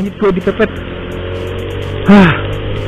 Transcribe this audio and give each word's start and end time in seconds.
Anjir 0.00 0.16
gue 0.16 0.32
dipepet. 0.40 0.70
Hah. 2.08 2.32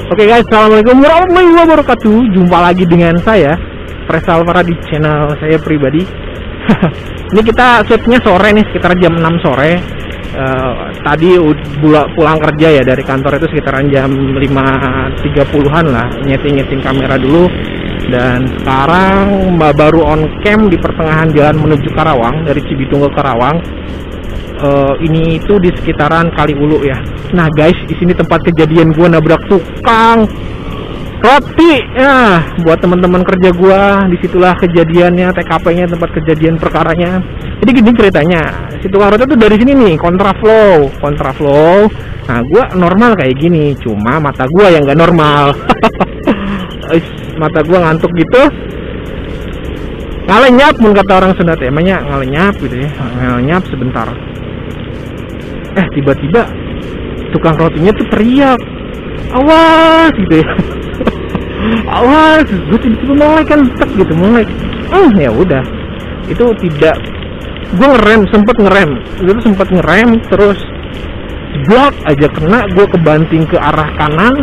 Oke 0.09 0.25
guys, 0.25 0.49
assalamualaikum 0.49 0.97
warahmatullahi 0.97 1.61
wabarakatuh. 1.61 2.17
Jumpa 2.33 2.57
lagi 2.57 2.89
dengan 2.89 3.21
saya, 3.21 3.53
Presal 4.09 4.41
Alvara 4.41 4.65
di 4.65 4.73
channel 4.89 5.29
saya 5.37 5.61
pribadi. 5.61 6.01
Ini 7.37 7.41
kita 7.45 7.85
shootnya 7.85 8.17
sore 8.25 8.57
nih, 8.57 8.65
sekitar 8.65 8.97
jam 8.97 9.21
6 9.21 9.45
sore. 9.45 10.01
Eh, 10.33 10.75
tadi 11.05 11.37
pulang 12.17 12.41
kerja 12.41 12.81
ya 12.81 12.83
dari 12.83 13.05
kantor 13.05 13.37
itu 13.37 13.53
sekitaran 13.53 13.93
jam 13.93 14.09
5.30an 14.09 15.87
lah, 15.93 16.09
nyeting-nyeting 16.25 16.81
kamera 16.81 17.21
dulu. 17.21 17.45
Dan 18.09 18.49
sekarang 18.57 19.57
ba- 19.61 19.77
baru 19.77 20.01
on 20.01 20.25
cam 20.41 20.73
di 20.73 20.81
pertengahan 20.81 21.29
jalan 21.37 21.57
menuju 21.61 21.89
Karawang 21.93 22.49
dari 22.49 22.65
Cibitung 22.65 23.05
ke 23.05 23.11
Karawang. 23.13 23.61
Eh, 24.57 24.95
ini 25.05 25.37
itu 25.37 25.61
di 25.61 25.69
sekitaran 25.69 26.33
Kali 26.33 26.57
Ulu 26.57 26.81
ya. 26.81 26.97
Nah 27.37 27.53
guys, 27.53 27.77
di 27.85 27.93
sini 28.01 28.17
tempat 28.17 28.41
kejadian 28.49 28.97
gua 28.97 29.13
nabrak 29.13 29.45
tukang 29.53 30.25
roti. 31.21 31.73
Ya, 31.93 32.41
buat 32.65 32.81
teman-teman 32.81 33.21
kerja 33.21 33.53
gua, 33.53 34.09
di 34.09 34.17
situlah 34.25 34.57
kejadiannya, 34.57 35.29
TKP-nya, 35.29 35.93
tempat 35.93 36.09
kejadian 36.17 36.57
perkaranya. 36.57 37.21
Jadi 37.63 37.71
gini 37.79 37.95
ceritanya, 37.95 38.43
si 38.83 38.91
tukang 38.91 39.15
roti 39.15 39.23
tuh 39.23 39.39
dari 39.39 39.55
sini 39.55 39.71
nih, 39.71 39.95
kontraflow, 39.95 40.91
kontraflow. 40.99 41.87
Nah, 42.27 42.43
gua 42.51 42.67
normal 42.75 43.15
kayak 43.15 43.39
gini, 43.39 43.79
cuma 43.79 44.19
mata 44.19 44.51
gua 44.51 44.67
yang 44.67 44.83
nggak 44.83 44.99
normal. 44.99 45.55
Mata 47.41 47.65
gua 47.65 47.89
ngantuk 47.89 48.13
gitu, 48.19 48.43
ngalenyap 50.27 50.75
mun 50.83 50.93
kata 50.95 51.13
orang 51.23 51.33
Sunda 51.39 51.55
teh. 51.55 51.71
Emangnya 51.71 52.03
ngalenyap 52.03 52.55
gitu 52.59 52.77
ya? 52.83 52.91
Ngalenyap 52.91 53.63
sebentar. 53.71 54.09
Eh 55.79 55.87
tiba-tiba 55.95 56.43
tukang 57.31 57.57
rotinya 57.59 57.93
tuh 57.95 58.07
teriak. 58.11 58.61
Awas 59.33 60.13
gitu 60.19 60.35
ya. 60.43 60.49
Awas 62.03 62.47
gue 62.51 62.79
tiba-tiba 62.83 63.15
melek 63.15 63.47
kan 63.47 63.61
tek 63.79 63.91
gitu 63.95 64.13
melek 64.19 64.49
hmm 64.91 65.15
ya 65.17 65.31
udah. 65.31 65.65
Itu 66.29 66.51
tidak 66.59 66.97
gue 67.73 67.89
ngerem 67.89 68.23
sempet 68.29 68.57
ngerem. 68.61 68.91
Itu 69.23 69.41
sempet 69.43 69.69
ngerem 69.73 70.09
terus 70.29 70.59
blok 71.69 71.95
aja 72.09 72.27
kena 72.33 72.61
gue 72.73 72.87
kebanting 72.93 73.45
ke 73.49 73.57
arah 73.57 73.89
kanan. 73.97 74.35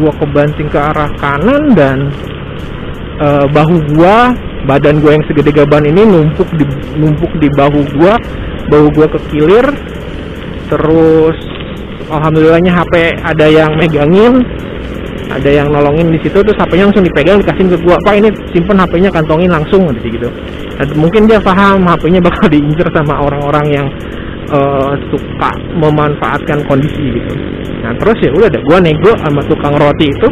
Gue 0.00 0.12
kebanting 0.16 0.68
ke 0.72 0.78
arah 0.78 1.10
kanan 1.20 1.62
dan 1.76 1.98
eh, 3.20 3.46
bahu 3.52 3.76
gua 3.94 4.32
badan 4.64 5.00
gua 5.00 5.16
yang 5.16 5.24
segede 5.28 5.52
gaban 5.52 5.88
ini 5.88 6.02
numpuk 6.04 6.48
di 6.56 6.64
numpuk 6.96 7.32
di 7.40 7.48
bahu 7.52 7.80
gua 7.96 8.16
bahu 8.72 8.86
gua 8.96 9.06
kekilir. 9.12 9.66
Terus 10.70 11.38
alhamdulillahnya 12.08 12.72
HP 12.72 12.94
ada 13.22 13.46
yang 13.50 13.74
megangin 13.76 14.42
ada 15.30 15.50
yang 15.50 15.70
nolongin 15.70 16.10
di 16.10 16.18
situ 16.26 16.42
terus 16.42 16.58
HP-nya 16.58 16.90
langsung 16.90 17.06
dipegang 17.06 17.38
dikasihin 17.38 17.70
ke 17.70 17.78
gua. 17.86 17.96
Pak 18.02 18.14
ini 18.18 18.28
simpen 18.50 18.76
HP-nya 18.82 19.10
kantongin 19.14 19.50
langsung 19.50 19.86
gitu 19.94 20.08
gitu. 20.10 20.28
Dan 20.76 20.86
mungkin 20.98 21.30
dia 21.30 21.38
paham 21.38 21.86
HP-nya 21.86 22.18
bakal 22.18 22.46
diincer 22.54 22.88
sama 22.90 23.22
orang-orang 23.22 23.66
yang 23.70 23.86
eh, 24.50 24.92
suka 25.14 25.50
memanfaatkan 25.78 26.66
kondisi 26.66 27.14
gitu. 27.14 27.32
Nah 27.86 27.94
terus 28.02 28.18
ya 28.26 28.30
udah 28.34 28.50
gua 28.66 28.78
nego 28.82 29.12
sama 29.22 29.40
tukang 29.46 29.74
roti 29.78 30.06
itu. 30.10 30.28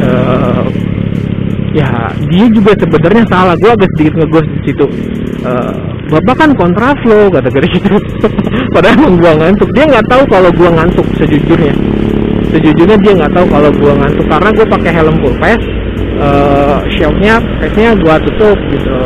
Eh, 0.00 0.66
ya 1.76 1.88
dia 2.32 2.46
juga 2.48 2.72
sebenarnya 2.80 3.24
salah. 3.28 3.54
Gua 3.60 3.76
agak 3.76 3.92
sedikit 3.94 4.24
ngegos 4.24 4.46
di 4.48 4.60
situ. 4.72 4.86
Eh, 5.44 5.74
bapak 6.08 6.36
kan 6.48 6.50
kontraflow 6.56 7.28
kata 7.28 7.52
kata 7.52 7.68
gitu. 7.68 7.92
Padahal 8.74 9.12
gua 9.20 9.32
ngantuk. 9.36 9.68
Dia 9.76 9.84
nggak 9.84 10.06
tahu 10.08 10.22
kalau 10.32 10.48
gua 10.56 10.70
ngantuk 10.80 11.04
sejujurnya 11.20 11.76
sejujurnya 12.48 12.96
dia 13.04 13.12
nggak 13.12 13.32
tahu 13.36 13.46
kalau 13.52 13.70
gua 13.76 13.92
ngantuk 14.00 14.26
karena 14.26 14.48
gua 14.56 14.66
pakai 14.78 14.90
helm 14.96 15.16
full 15.20 15.36
face 15.36 15.66
eh 16.20 16.78
shieldnya 16.96 17.34
face-nya 17.60 17.90
gua 18.00 18.16
tutup 18.20 18.58
gitu. 18.72 18.98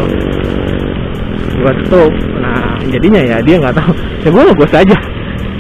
Gua 1.62 1.72
tutup. 1.84 2.12
Nah 2.38 2.78
jadinya 2.90 3.20
ya 3.22 3.36
dia 3.42 3.56
nggak 3.58 3.74
tahu. 3.74 3.92
Ya 4.26 4.28
gua 4.30 4.42
ngegos 4.50 4.74
aja. 4.74 4.98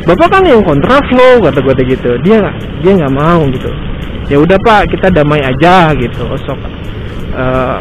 Bapak 0.04 0.28
kan 0.28 0.42
yang 0.44 0.60
kontraflow 0.60 1.40
kata 1.40 1.58
gua 1.62 1.74
kayak 1.74 1.88
gitu. 1.98 2.10
Dia 2.26 2.38
dia 2.82 2.92
nggak 2.94 3.14
mau 3.14 3.42
gitu. 3.50 3.70
Ya 4.32 4.36
udah 4.40 4.56
pak 4.64 4.88
kita 4.90 5.12
damai 5.12 5.42
aja 5.44 5.92
gitu. 5.94 6.24
Sok. 6.48 6.60
Eh, 7.34 7.78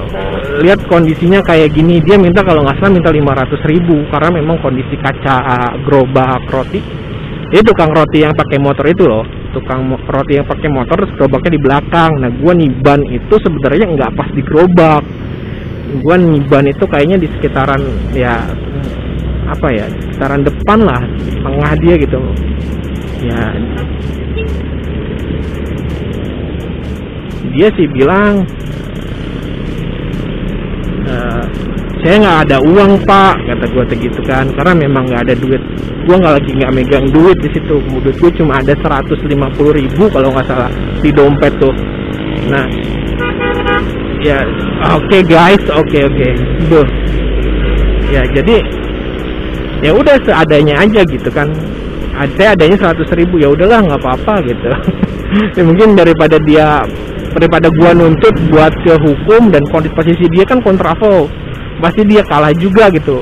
lihat 0.65 0.81
kondisinya 0.89 1.39
kayak 1.45 1.71
gini. 1.77 2.01
Dia 2.01 2.17
minta 2.17 2.41
kalau 2.41 2.65
nggak 2.65 2.81
salah 2.81 2.93
minta 2.93 3.13
500.000 3.13 3.69
ribu 3.69 3.95
karena 4.09 4.29
memang 4.33 4.57
kondisi 4.59 4.97
kaca 4.97 5.77
gerobak 5.85 6.41
roti. 6.49 6.81
Itu 7.53 7.61
tukang 7.69 7.93
roti 7.93 8.25
yang 8.25 8.33
pakai 8.33 8.57
motor 8.57 8.85
itu 8.89 9.05
loh 9.05 9.42
tukang 9.53 9.85
roti 9.93 10.35
yang 10.41 10.47
pakai 10.49 10.69
motor 10.73 10.97
terus 10.99 11.13
gerobaknya 11.15 11.51
di 11.55 11.61
belakang. 11.61 12.11
Nah 12.19 12.29
gua 12.41 12.53
niban 12.57 13.01
itu 13.07 13.35
sebenarnya 13.39 13.85
nggak 13.93 14.13
pas 14.17 14.29
di 14.33 14.41
gerobak. 14.41 15.03
Gua 16.01 16.15
niban 16.17 16.65
itu 16.65 16.83
kayaknya 16.89 17.21
di 17.21 17.27
sekitaran 17.29 17.81
ya 18.17 18.41
apa 19.47 19.67
ya 19.69 19.85
sekitaran 19.85 20.41
depan 20.41 20.79
lah 20.81 21.01
tengah 21.45 21.71
dia 21.77 21.95
gitu. 22.01 22.21
Ya. 23.23 23.43
Dia 27.53 27.67
sih 27.77 27.87
bilang 27.93 28.49
"Eh, 31.05 31.45
saya 32.03 32.19
nggak 32.19 32.39
ada 32.51 32.57
uang 32.67 32.99
pak 33.07 33.39
kata 33.47 33.63
tuh 33.71 33.95
gitu 33.95 34.19
kan. 34.27 34.51
Karena 34.59 34.75
memang 34.75 35.07
nggak 35.07 35.23
ada 35.23 35.35
duit. 35.39 35.63
Gua 36.03 36.19
nggak 36.19 36.33
lagi 36.35 36.51
nggak 36.51 36.73
megang 36.75 37.07
duit 37.15 37.39
di 37.39 37.49
situ. 37.55 37.79
Duit 37.79 38.19
gua 38.19 38.31
cuma 38.35 38.59
ada 38.59 38.75
150.000 38.75 39.79
ribu 39.79 40.03
kalau 40.11 40.35
nggak 40.35 40.47
salah 40.51 40.67
di 40.99 41.09
dompet 41.15 41.55
tuh. 41.63 41.71
Nah. 42.51 42.67
Ya 44.19 44.43
oke 44.99 45.23
guys. 45.23 45.63
Oke 45.71 46.03
oke. 46.03 46.27
Duh. 46.67 46.87
ya 48.11 48.21
jadi 48.29 48.61
ya 49.79 49.95
udah 49.95 50.19
seadanya 50.27 50.83
aja 50.83 51.07
gitu 51.07 51.31
kan. 51.31 51.47
Ada 52.19 52.59
adanya 52.59 52.91
100.000 52.91 53.15
ribu. 53.15 53.39
Ya 53.39 53.47
udahlah 53.47 53.79
nggak 53.79 54.01
apa-apa 54.03 54.43
gitu. 54.43 54.67
Ya 55.57 55.65
mungkin 55.65 55.97
daripada 55.97 56.37
dia 56.45 56.85
daripada 57.33 57.65
gua 57.73 57.89
nuntut 57.97 58.37
buat 58.53 58.69
ke 58.85 58.93
hukum 59.01 59.49
dan 59.49 59.65
posisi 59.73 60.29
dia 60.29 60.45
kan 60.45 60.61
kontraflow 60.61 61.25
pasti 61.83 62.01
dia 62.07 62.23
kalah 62.23 62.55
juga 62.55 62.87
gitu. 62.95 63.19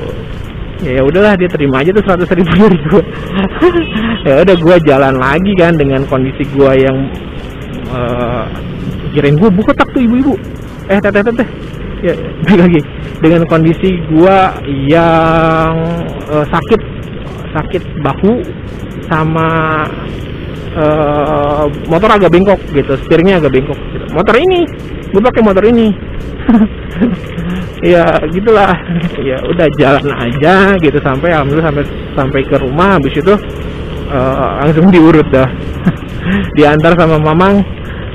Ya 0.85 1.01
ya 1.01 1.03
udahlah 1.05 1.33
dia 1.37 1.49
terima 1.49 1.81
aja 1.81 1.89
tuh 1.93 2.05
100.000 2.05 2.29
ribu 2.37 2.53
dari 2.53 2.79
gua. 2.89 3.03
Ya 4.21 4.45
udah 4.45 4.57
gua 4.61 4.75
jalan 4.85 5.17
lagi 5.17 5.53
kan 5.57 5.73
dengan 5.73 6.05
kondisi 6.05 6.45
gua 6.53 6.77
yang 6.77 6.97
eh 7.89 8.45
kirain 9.17 9.33
gua 9.41 9.49
buka 9.49 9.73
tak 9.73 9.89
tuh 9.97 10.05
ibu-ibu. 10.05 10.37
Eh 10.93 11.01
teh 11.01 11.09
teh 11.09 11.21
teh 11.25 11.33
teh. 11.41 11.49
Ya 12.05 12.13
lagi. 12.61 12.81
Dengan 13.17 13.49
kondisi 13.49 13.97
gua 14.13 14.53
yang 14.89 15.73
eh, 16.29 16.45
sakit. 16.45 16.81
Sakit 17.51 17.83
bahu 18.05 18.41
sama 19.09 19.49
eh, 20.77 21.65
motor 21.89 22.09
agak 22.13 22.31
bengkok 22.31 22.61
gitu 22.71 22.93
steeringnya 23.05 23.43
agak 23.43 23.51
bengkok 23.59 23.79
gitu. 23.91 24.05
motor 24.15 24.35
ini 24.39 24.63
gue 25.11 25.21
pakai 25.21 25.41
motor 25.43 25.63
ini. 25.67 25.87
Ya 27.81 28.05
gitulah. 28.29 28.77
Ya 29.25 29.41
udah 29.41 29.65
jalan 29.81 30.05
aja 30.13 30.77
gitu. 30.77 31.01
Sampai 31.01 31.33
alhamdulillah 31.33 31.73
sampai 31.73 31.85
sampai 32.13 32.41
ke 32.45 32.55
rumah. 32.61 33.01
Habis 33.01 33.17
itu 33.17 33.33
eh, 34.05 34.49
langsung 34.61 34.93
diurut 34.93 35.25
dah. 35.33 35.49
Diantar 36.57 36.93
sama 36.93 37.17
mamang 37.17 37.65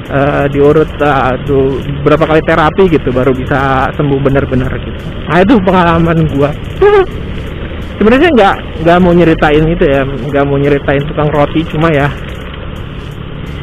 eh, 0.07 0.47
diurut 0.55 0.87
eh, 0.87 1.35
tuh 1.51 1.83
berapa 2.07 2.31
kali 2.31 2.47
terapi 2.47 2.95
gitu 2.95 3.11
baru 3.11 3.35
bisa 3.35 3.91
sembuh 3.99 4.23
benar-benar 4.23 4.71
gitu. 4.79 4.99
Nah 5.27 5.39
itu 5.43 5.55
pengalaman 5.67 6.19
gua. 6.31 6.51
Sebenarnya 7.99 8.31
nggak 8.39 8.57
nggak 8.87 8.99
mau 9.03 9.13
nyeritain 9.19 9.67
itu 9.67 9.83
ya. 9.83 10.07
Nggak 10.07 10.45
mau 10.47 10.63
nyeritain 10.63 11.03
tukang 11.11 11.27
roti 11.35 11.67
cuma 11.67 11.91
ya 11.91 12.07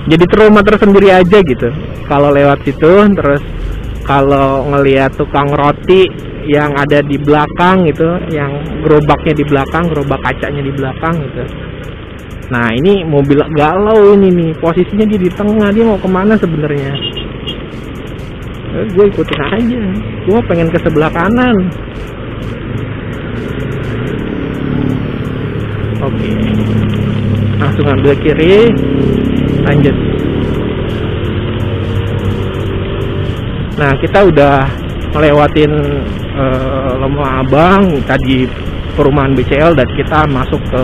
jadi 0.04 0.26
trauma 0.28 0.60
tersendiri 0.60 1.08
aja 1.12 1.38
gitu. 1.40 1.70
Kalau 2.12 2.30
lewat 2.36 2.60
situ 2.68 2.92
terus 3.16 3.42
kalau 4.04 4.68
ngelihat 4.68 5.16
tukang 5.16 5.48
roti 5.56 6.12
yang 6.44 6.76
ada 6.76 7.00
di 7.00 7.16
belakang 7.16 7.88
gitu 7.88 8.20
yang 8.36 8.52
gerobaknya 8.84 9.32
di 9.32 9.46
belakang 9.48 9.88
gerobak 9.88 10.20
kacanya 10.28 10.60
di 10.60 10.74
belakang 10.76 11.16
gitu. 11.24 11.44
Nah 12.52 12.68
ini 12.76 13.08
mobil 13.08 13.40
galau 13.56 14.12
ini 14.20 14.28
nih. 14.28 14.52
Posisinya 14.60 15.08
dia 15.08 15.20
di 15.24 15.32
tengah 15.32 15.72
dia 15.72 15.88
mau 15.88 15.96
ke 15.96 16.10
mana 16.12 16.36
sebenarnya? 16.36 16.92
Gue 18.92 19.06
ikutin 19.08 19.42
aja. 19.56 19.84
Gue 20.28 20.40
pengen 20.52 20.68
ke 20.68 20.84
sebelah 20.84 21.08
kanan. 21.16 21.56
Oke. 26.04 26.30
Langsung 27.64 27.88
ambil 27.88 28.14
kiri 28.20 28.68
lanjut 29.68 29.96
nah 33.74 33.92
kita 34.00 34.20
udah 34.30 34.56
melewatin 35.14 35.72
uh, 36.34 36.92
Lembah 36.98 37.46
Abang 37.46 37.82
tadi 38.10 38.50
perumahan 38.98 39.34
BCL 39.34 39.74
dan 39.78 39.88
kita 39.98 40.26
masuk 40.30 40.62
ke 40.70 40.82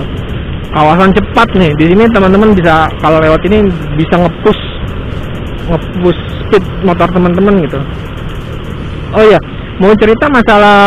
kawasan 0.73 1.13
cepat 1.13 1.49
nih. 1.57 1.71
Di 1.77 1.85
sini 1.89 2.03
teman-teman 2.13 2.53
bisa 2.53 2.89
kalau 3.01 3.17
lewat 3.21 3.41
ini 3.49 3.65
bisa 3.97 4.15
ngepus 4.17 4.59
ngepus 5.69 6.17
speed 6.45 6.63
motor 6.85 7.09
teman-teman 7.09 7.61
gitu. 7.65 7.79
Oh 9.17 9.25
ya 9.25 9.39
mau 9.81 9.93
cerita 9.97 10.29
masalah 10.29 10.77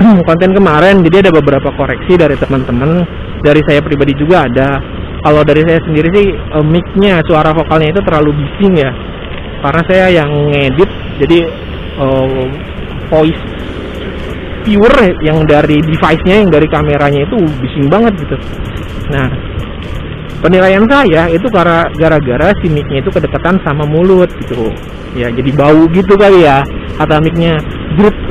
konten 0.28 0.50
kemarin. 0.56 1.04
Jadi 1.04 1.28
ada 1.28 1.32
beberapa 1.32 1.68
koreksi 1.76 2.16
dari 2.16 2.36
teman-teman. 2.36 3.04
Dari 3.40 3.60
saya 3.64 3.80
pribadi 3.80 4.12
juga 4.20 4.44
ada 4.44 4.76
kalau 5.20 5.42
dari 5.44 5.62
saya 5.68 5.80
sendiri 5.84 6.08
sih 6.16 6.26
uh, 6.56 6.64
mic-nya 6.64 7.20
suara 7.28 7.52
vokalnya 7.52 7.92
itu 7.92 8.00
terlalu 8.04 8.30
bising 8.36 8.74
ya. 8.80 8.90
Karena 9.60 9.82
saya 9.84 10.06
yang 10.08 10.30
ngedit 10.48 10.90
jadi 11.20 11.38
uh, 12.00 12.48
voice 13.12 13.42
pure 14.64 15.04
yang 15.24 15.44
dari 15.44 15.80
device-nya 15.80 16.44
yang 16.44 16.50
dari 16.52 16.68
kameranya 16.68 17.20
itu 17.24 17.36
bising 17.60 17.86
banget 17.92 18.12
gitu. 18.24 18.36
Nah 19.12 19.28
penilaian 20.40 20.84
saya 20.88 21.28
itu 21.28 21.44
karena 21.52 21.84
gara-gara 22.00 22.48
si 22.64 22.72
mic-nya 22.72 23.04
itu 23.04 23.12
kedekatan 23.12 23.60
sama 23.60 23.84
mulut 23.84 24.32
gitu. 24.40 24.72
Ya 25.12 25.28
jadi 25.28 25.50
bau 25.52 25.84
gitu 25.92 26.16
kali 26.16 26.48
ya 26.48 26.64
kata 26.96 27.20
mic-nya 27.20 27.60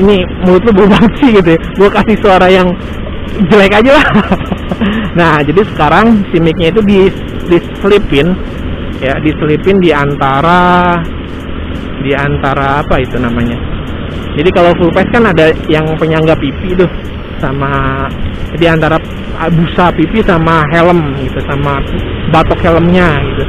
ini 0.01 0.25
mulut 0.45 0.63
lu 0.65 0.71
bau 0.73 0.87
banget 0.89 1.11
sih 1.21 1.29
gitu 1.37 1.49
ya. 1.53 1.59
gue 1.59 1.89
kasih 1.89 2.17
suara 2.21 2.47
yang 2.49 2.69
jelek 3.49 3.73
aja 3.83 3.91
lah. 3.95 4.07
Nah 5.15 5.33
jadi 5.43 5.61
sekarang 5.73 6.23
si 6.31 6.37
mic-nya 6.39 6.71
itu 6.71 6.81
di 6.85 6.99
diselipin 7.49 8.27
ya 9.01 9.17
diselipin 9.19 9.77
di 9.81 9.91
antara 9.91 10.95
di 11.99 12.11
antara 12.15 12.83
apa 12.83 12.95
itu 13.01 13.19
namanya? 13.19 13.57
Jadi 14.37 14.49
kalau 14.55 14.71
full 14.79 14.93
face 14.95 15.09
kan 15.11 15.27
ada 15.27 15.51
yang 15.67 15.83
penyangga 15.99 16.37
pipi 16.37 16.77
tuh 16.77 16.87
sama 17.39 18.05
di 18.55 18.67
antara 18.67 18.99
busa 19.51 19.91
pipi 19.95 20.19
sama 20.23 20.67
helm 20.75 21.15
gitu 21.23 21.39
sama 21.47 21.79
batok 22.31 22.59
helmnya 22.63 23.19
gitu. 23.19 23.43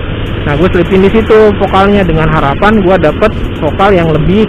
Nah 0.47 0.57
gue 0.57 0.69
selipin 0.73 1.05
di 1.05 1.11
situ 1.13 1.39
vokalnya 1.61 2.03
dengan 2.07 2.31
harapan 2.33 2.81
gue 2.81 2.97
dapet 2.97 3.33
vokal 3.61 3.91
yang 3.93 4.09
lebih 4.09 4.49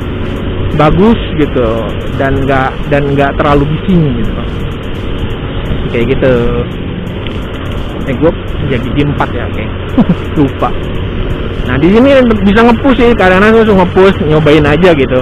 bagus 0.80 1.20
gitu 1.36 1.84
dan 2.16 2.40
nggak 2.48 2.72
dan 2.88 3.04
nggak 3.12 3.32
terlalu 3.36 3.68
bising 3.76 4.24
gitu 4.24 4.42
kayak 5.92 6.06
gitu. 6.16 6.34
Eh 8.10 8.16
gue 8.18 8.32
jadi 8.72 8.88
di 8.98 9.02
empat 9.06 9.30
ya 9.36 9.44
oke. 9.46 9.64
Lupa. 10.40 10.70
Nah 11.70 11.76
di 11.78 11.88
sini 11.94 12.10
bisa 12.48 12.60
ngepush 12.66 12.98
sih 12.98 13.12
karena 13.14 13.52
langsung 13.52 13.78
ngepush 13.78 14.18
nyobain 14.26 14.66
aja 14.66 14.90
gitu. 14.96 15.20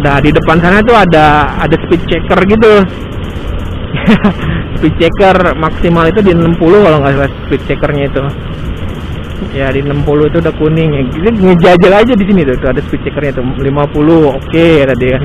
Nah 0.00 0.22
di 0.22 0.30
depan 0.30 0.56
sana 0.62 0.78
tuh 0.84 0.96
ada 0.96 1.56
ada 1.58 1.76
speed 1.88 2.02
checker 2.06 2.40
gitu. 2.46 2.72
Speed 4.78 4.94
checker 4.96 5.36
maksimal 5.58 6.06
itu 6.08 6.22
di 6.22 6.32
60 6.32 6.56
kalau 6.56 7.02
nggak 7.02 7.12
salah 7.20 7.30
speed 7.44 7.62
checkernya 7.68 8.06
itu 8.06 8.22
ya 9.50 9.72
di 9.72 9.80
60 9.82 10.30
itu 10.30 10.38
udah 10.38 10.54
kuning. 10.58 10.90
Ya 10.92 11.02
jadi 11.08 11.38
ngejajal 11.40 11.92
aja 11.92 12.12
di 12.14 12.24
sini 12.28 12.40
tuh, 12.46 12.56
tuh 12.60 12.68
ada 12.70 12.80
speed 12.84 13.00
checkernya 13.06 13.32
tuh. 13.40 13.44
50 13.44 13.66
oke 13.66 14.38
okay, 14.38 14.84
tadi 14.86 15.06
kan. 15.10 15.22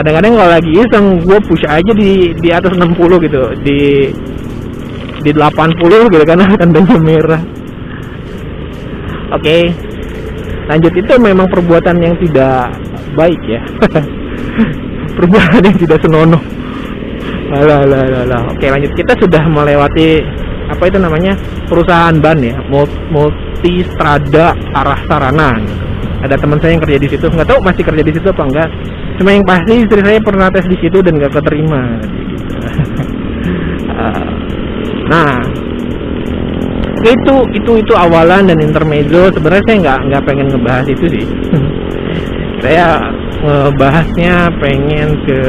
Kadang-kadang 0.00 0.32
kalau 0.36 0.50
lagi 0.50 0.70
iseng 0.74 1.06
gue 1.22 1.38
push 1.44 1.64
aja 1.68 1.92
di 1.92 2.32
di 2.38 2.48
atas 2.50 2.72
60 2.74 3.26
gitu. 3.26 3.42
Di 3.62 3.80
di 5.20 5.30
80 5.36 6.12
gitu 6.12 6.24
karena 6.30 6.44
tandanya 6.56 6.96
merah. 6.98 7.42
Oke. 9.30 9.44
Okay. 9.44 9.62
lanjut 10.70 10.94
itu 10.94 11.12
memang 11.18 11.50
perbuatan 11.50 11.98
yang 11.98 12.14
tidak 12.22 12.70
baik 13.18 13.40
ya. 13.42 13.58
Perbuatan 15.18 15.66
yang 15.66 15.78
tidak 15.82 15.98
senonoh. 15.98 16.38
Alah, 17.50 17.82
alah, 17.82 18.06
alah. 18.06 18.42
Oke 18.54 18.70
lanjut. 18.70 18.94
Kita 18.94 19.18
sudah 19.18 19.42
melewati 19.50 20.22
apa 20.70 20.82
itu 20.86 20.98
namanya 21.02 21.34
perusahaan 21.66 22.14
ban 22.22 22.38
ya 22.38 22.56
multi 22.70 23.82
strada 23.90 24.54
arah 24.72 25.00
sarana. 25.10 25.58
Ada 26.20 26.36
teman 26.36 26.60
saya 26.60 26.76
yang 26.76 26.82
kerja 26.84 26.98
di 27.00 27.08
situ 27.10 27.26
nggak 27.26 27.48
tahu 27.48 27.58
masih 27.64 27.82
kerja 27.82 28.02
di 28.04 28.12
situ 28.12 28.28
apa 28.28 28.44
enggak 28.44 28.68
cuma 29.20 29.36
yang 29.36 29.44
pasti 29.44 29.72
istri 29.84 30.00
saya 30.00 30.18
pernah 30.24 30.48
tes 30.48 30.64
di 30.64 30.76
situ 30.80 30.98
dan 31.02 31.12
nggak 31.18 31.32
keterima. 31.34 31.82
Nah 35.10 35.42
itu 37.02 37.34
itu 37.56 37.72
itu 37.82 37.92
awalan 37.98 38.46
dan 38.46 38.58
intermezzo. 38.62 39.32
Sebenarnya 39.34 39.64
saya 39.66 39.76
nggak 39.82 39.98
nggak 40.06 40.22
pengen 40.24 40.46
ngebahas 40.54 40.86
itu 40.86 41.04
sih. 41.10 41.26
Saya 42.60 43.00
ngebahasnya 43.40 44.52
pengen 44.60 45.16
ke 45.24 45.40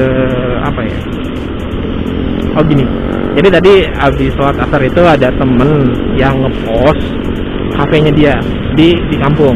apa 0.64 0.82
ya? 0.88 1.00
Oh 2.56 2.64
gini 2.64 2.88
jadi 3.32 3.48
tadi 3.48 3.74
habis 3.96 4.36
sholat 4.36 4.60
asar 4.60 4.82
itu 4.84 5.02
ada 5.08 5.32
temen 5.40 5.88
yang 6.20 6.36
ngepost 6.44 7.00
kafenya 7.80 8.12
dia 8.12 8.36
di 8.76 8.92
di 9.08 9.16
kampung. 9.16 9.56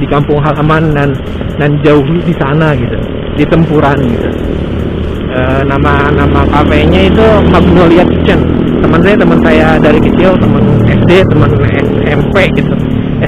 Di 0.00 0.06
kampung 0.08 0.40
halaman 0.40 0.96
dan 0.96 1.12
dan 1.60 1.76
jauh 1.84 2.02
di 2.02 2.32
sana 2.40 2.72
gitu. 2.72 2.96
Di 3.36 3.44
tempuran 3.44 3.96
gitu. 4.08 4.28
E, 5.32 5.40
nama 5.68 6.08
nama 6.16 6.48
kafenya 6.48 7.12
itu 7.12 7.26
Magnolia 7.52 8.04
Kitchen 8.08 8.40
teman 8.82 9.00
saya 9.04 9.16
teman 9.16 9.38
saya 9.44 9.66
dari 9.78 10.00
kecil 10.00 10.32
teman 10.40 10.64
SD 10.88 11.10
teman 11.28 11.50
SMP 12.08 12.36
gitu. 12.56 12.74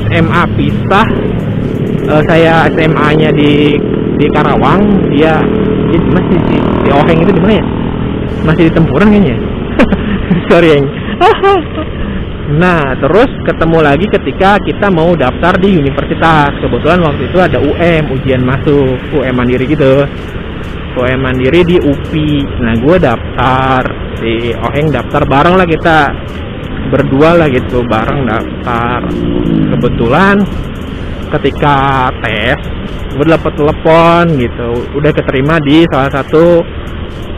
SMA 0.09 0.43
pisah. 0.57 1.09
E, 2.09 2.15
saya 2.33 2.65
SMA 2.73 3.09
nya 3.21 3.29
di 3.29 3.77
di 4.17 4.27
Karawang. 4.33 5.13
Dia 5.13 5.37
dia 5.93 6.01
masih 6.17 6.39
di, 6.49 6.57
di 6.59 6.91
Oheng 6.97 7.21
itu 7.21 7.33
di 7.37 7.43
mana 7.45 7.55
ya 7.61 7.84
masih 8.45 8.69
di 8.69 8.73
tempuran 8.73 9.09
kayaknya 9.11 9.37
sorry 10.51 10.69
yang 10.79 10.85
nah 12.63 12.93
terus 13.01 13.31
ketemu 13.47 13.79
lagi 13.81 14.07
ketika 14.11 14.61
kita 14.61 14.93
mau 14.93 15.17
daftar 15.17 15.57
di 15.57 15.81
universitas. 15.81 16.53
Kebetulan 16.61 17.01
waktu 17.01 17.23
itu 17.31 17.39
ada 17.41 17.59
UM 17.61 18.05
ujian 18.13 18.43
masuk 18.45 19.01
UM 19.15 19.35
mandiri 19.35 19.65
gitu. 19.65 20.05
UM 20.95 21.21
mandiri 21.21 21.67
di 21.67 21.77
UPI 21.81 22.45
nah 22.61 22.75
gue 22.79 22.97
daftar. 23.01 23.83
Di 24.15 24.55
Oheng 24.55 24.89
daftar 24.93 25.23
bareng 25.27 25.55
lah 25.57 25.67
kita. 25.67 25.99
Berdua 26.93 27.41
lah 27.41 27.49
gitu 27.49 27.83
bareng 27.89 28.29
daftar. 28.29 29.01
Kebetulan 29.75 30.37
ketika 31.33 32.09
tes 32.21 32.59
gue 33.15 33.27
dapet 33.27 33.53
telepon 33.55 34.25
gitu. 34.37 34.71
Udah 34.99 35.11
keterima 35.15 35.63
di 35.63 35.87
salah 35.89 36.11
satu 36.11 36.61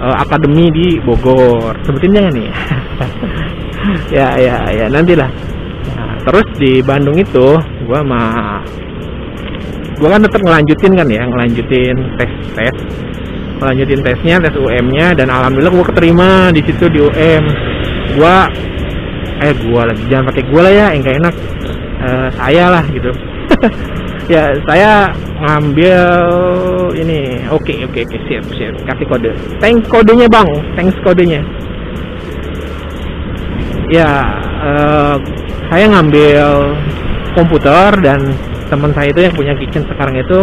uh, 0.00 0.16
akademi 0.20 0.72
di 0.72 0.96
Bogor. 1.04 1.76
Sebutin 1.84 2.16
jangan 2.16 2.34
nih? 2.34 2.50
Ya 4.10 4.34
ya 4.34 4.66
ya 4.74 4.90
nantilah. 4.90 5.30
Nah, 5.94 6.18
terus 6.26 6.46
di 6.58 6.82
Bandung 6.82 7.14
itu 7.14 7.54
gue 7.86 8.00
mah 8.02 8.58
gue 9.94 10.08
kan 10.10 10.18
tetap 10.26 10.42
ngelanjutin 10.42 10.92
kan 10.98 11.06
ya 11.06 11.22
ngelanjutin 11.22 11.96
tes 12.18 12.30
tes 12.58 12.74
ngelanjutin 13.62 14.00
tesnya 14.02 14.42
tes 14.42 14.58
UM 14.58 14.90
nya 14.90 15.14
dan 15.14 15.30
alhamdulillah 15.30 15.70
gue 15.70 15.86
keterima 15.86 16.50
di 16.50 16.66
situ 16.66 16.90
di 16.90 16.98
UM 16.98 17.44
gue 18.18 18.36
eh 19.46 19.54
gue 19.54 19.82
lagi 19.86 20.02
jangan 20.10 20.24
pakai 20.34 20.42
gue 20.50 20.60
lah 20.66 20.72
ya 20.72 20.86
yang 20.90 21.02
gak 21.06 21.16
enak. 21.22 21.34
Uh, 21.96 22.28
saya 22.34 22.64
lah 22.74 22.84
gitu 22.90 23.08
ya 24.34 24.44
saya 24.66 25.12
ngambil 25.42 26.02
ini. 26.96 27.44
Oke 27.52 27.72
okay, 27.72 27.78
oke 27.86 27.92
okay, 27.94 28.02
oke. 28.04 28.14
Okay, 28.14 28.20
siap 28.28 28.44
siap. 28.56 28.74
Kasih 28.88 29.06
kode. 29.06 29.30
Thanks 29.62 29.86
kodenya 29.88 30.26
bang. 30.30 30.48
Thanks 30.74 30.96
kodenya. 31.04 31.40
Ya 33.92 34.10
uh, 34.66 35.16
saya 35.70 35.86
ngambil 35.90 36.46
komputer 37.38 37.90
dan 38.02 38.18
teman 38.66 38.90
saya 38.96 39.14
itu 39.14 39.20
yang 39.22 39.34
punya 39.36 39.54
kitchen 39.54 39.86
sekarang 39.86 40.16
itu 40.18 40.40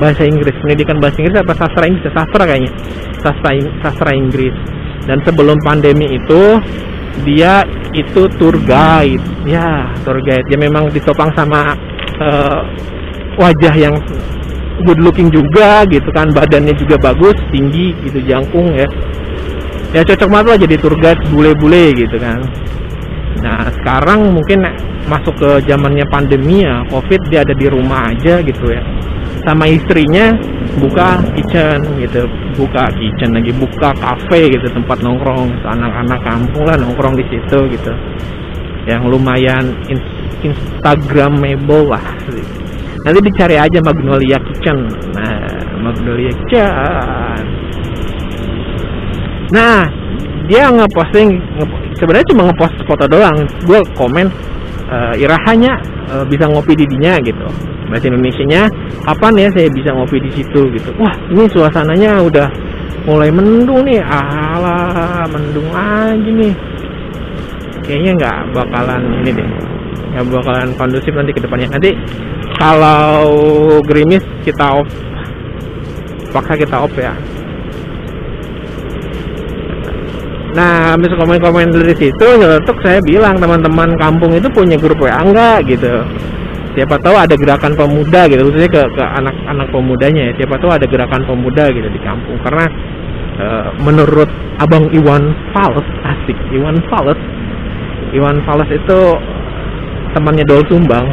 bahasa 0.00 0.24
Inggris. 0.24 0.56
Pendidikan 0.64 0.96
bahasa 1.02 1.20
Inggris 1.20 1.42
apa 1.44 1.52
sastra 1.58 1.84
Inggris? 1.84 2.08
Sastra 2.08 2.42
kayaknya. 2.48 2.72
Sastra 3.20 3.50
sastra 3.84 4.10
Inggris. 4.16 4.56
Dan 5.04 5.18
sebelum 5.26 5.58
pandemi 5.60 6.06
itu 6.08 6.42
dia 7.26 7.66
itu 7.92 8.30
tour 8.40 8.56
guide. 8.64 9.20
Ya 9.44 9.92
tour 10.06 10.22
guide. 10.24 10.46
Dia 10.48 10.56
memang 10.56 10.88
ditopang 10.88 11.34
sama 11.36 11.76
uh, 12.18 12.60
wajah 13.38 13.74
yang 13.76 13.94
good 14.84 15.00
looking 15.00 15.28
juga 15.28 15.84
gitu 15.88 16.08
kan 16.16 16.32
badannya 16.32 16.72
juga 16.76 16.96
bagus 17.00 17.36
tinggi 17.52 17.92
gitu 18.04 18.18
jangkung 18.24 18.72
ya. 18.74 18.88
Ya 19.90 20.06
cocok 20.06 20.28
banget 20.30 20.46
lah 20.46 20.58
jadi 20.62 20.74
tour 20.78 20.94
guide 20.98 21.22
bule-bule 21.34 21.84
gitu 21.98 22.16
kan. 22.16 22.40
Nah 23.42 23.66
sekarang 23.80 24.30
mungkin 24.30 24.62
masuk 25.08 25.34
ke 25.40 25.50
zamannya 25.66 26.06
pandemi 26.12 26.62
ya 26.62 26.86
covid 26.92 27.18
dia 27.32 27.42
ada 27.42 27.54
di 27.56 27.66
rumah 27.66 28.12
aja 28.12 28.38
gitu 28.40 28.66
ya. 28.70 28.82
Sama 29.40 29.66
istrinya 29.66 30.36
buka 30.76 31.18
kitchen 31.34 31.80
gitu 31.98 32.28
buka 32.54 32.92
kitchen 32.94 33.34
lagi 33.34 33.52
buka 33.56 33.90
cafe 33.96 34.52
gitu 34.52 34.68
tempat 34.70 35.00
nongkrong 35.00 35.48
anak-anak 35.64 36.20
kampung 36.22 36.64
lah 36.68 36.76
nongkrong 36.76 37.16
di 37.16 37.24
situ 37.26 37.58
gitu 37.72 37.92
yang 38.88 39.04
lumayan 39.04 39.76
in 39.92 39.98
instagramable 40.40 41.92
lah. 41.92 42.04
Nanti 43.00 43.18
dicari 43.24 43.56
aja 43.56 43.78
Magnolia 43.80 44.36
Kitchen. 44.40 44.78
Nah 45.16 45.40
Magnolia 45.80 46.32
Kitchen. 46.32 47.44
Nah 49.52 49.84
dia 50.48 50.66
ngeposting 50.68 51.28
nge 51.30 51.66
sebenarnya 51.96 52.26
cuma 52.32 52.42
ngepost 52.48 52.76
foto 52.88 53.04
doang. 53.08 53.36
Gue 53.64 53.80
komen 53.96 54.26
uh, 54.88 55.14
irahanya 55.16 55.80
uh, 56.12 56.24
bisa 56.28 56.48
ngopi 56.48 56.76
di 56.76 56.84
dinya 56.88 57.16
gitu. 57.20 57.48
Bahasa 57.90 58.06
Indonesia 58.06 58.44
nya 58.46 58.62
kapan 59.02 59.34
ya 59.34 59.48
saya 59.50 59.68
bisa 59.72 59.90
ngopi 59.92 60.16
di 60.22 60.30
situ? 60.40 60.60
gitu. 60.72 60.90
Wah 61.00 61.14
ini 61.32 61.44
suasananya 61.50 62.20
udah 62.22 62.48
mulai 63.08 63.32
mendung 63.32 63.84
nih. 63.84 64.00
Alah 64.04 65.24
mendung 65.32 65.68
aja 65.72 66.30
nih 66.30 66.69
kayaknya 67.90 68.12
nggak 68.22 68.38
bakalan 68.54 69.02
ini 69.18 69.30
deh 69.34 69.48
nggak 70.14 70.24
bakalan 70.30 70.70
kondusif 70.78 71.10
nanti 71.10 71.34
ke 71.34 71.42
depannya 71.42 71.74
nanti 71.74 71.90
kalau 72.62 73.26
gerimis 73.82 74.22
kita 74.46 74.78
off 74.78 74.90
paksa 76.30 76.54
kita 76.54 76.76
off 76.78 76.94
ya 76.94 77.10
Nah, 80.50 80.98
habis 80.98 81.14
komen-komen 81.14 81.70
dari 81.70 81.94
situ, 81.94 82.26
untuk 82.42 82.74
saya 82.82 82.98
bilang 83.06 83.38
teman-teman 83.38 83.94
kampung 84.02 84.34
itu 84.34 84.50
punya 84.50 84.74
grup 84.74 84.98
WA 84.98 85.22
enggak 85.22 85.62
gitu. 85.70 86.02
Siapa 86.74 86.98
tahu 86.98 87.14
ada 87.14 87.38
gerakan 87.38 87.78
pemuda 87.78 88.26
gitu, 88.26 88.50
khususnya 88.50 88.66
ke 88.66 88.82
ke 88.82 89.04
anak-anak 89.14 89.70
pemudanya 89.70 90.30
ya. 90.30 90.32
Siapa 90.42 90.58
tahu 90.58 90.74
ada 90.74 90.86
gerakan 90.90 91.22
pemuda 91.22 91.70
gitu 91.70 91.86
di 91.86 92.00
kampung 92.02 92.34
karena 92.42 92.66
e, 93.38 93.46
menurut 93.78 94.30
Abang 94.58 94.90
Iwan 94.90 95.34
Fals, 95.54 95.86
asik 96.02 96.38
Iwan 96.50 96.82
Fals. 96.90 97.18
Iwan 98.16 98.42
Fals 98.42 98.70
itu 98.70 99.00
temannya 100.16 100.44
Dol 100.46 100.62
Sumbang. 100.66 101.06